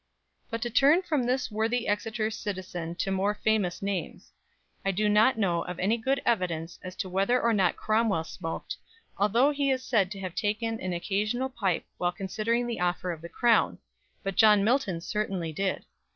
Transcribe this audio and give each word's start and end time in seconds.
But 0.49 0.63
to 0.63 0.71
turn 0.71 1.03
from 1.03 1.25
this 1.25 1.51
worthy 1.51 1.87
Exeter 1.87 2.31
citizen 2.31 2.95
to 2.95 3.11
more 3.11 3.35
famous 3.35 3.83
names: 3.83 4.31
I 4.83 4.89
do 4.89 5.07
not 5.07 5.37
know 5.37 5.61
of 5.61 5.77
any 5.77 5.95
good 5.95 6.19
evidence 6.25 6.79
as 6.81 6.95
to 6.97 7.07
whether 7.07 7.39
or 7.39 7.53
not 7.53 7.75
Cromwell 7.77 8.23
smoked, 8.23 8.77
although 9.19 9.51
he 9.51 9.69
is 9.69 9.83
said 9.83 10.09
to 10.09 10.19
have 10.19 10.33
taken 10.33 10.79
an 10.79 10.91
occasional 10.93 11.49
pipe 11.49 11.85
while 11.99 12.11
considering 12.11 12.65
the 12.65 12.79
offer 12.79 13.11
of 13.11 13.21
the 13.21 13.29
crown, 13.29 13.77
but 14.23 14.35
John 14.35 14.63
Milton 14.63 15.01
certainly 15.01 15.53
did. 15.53 15.85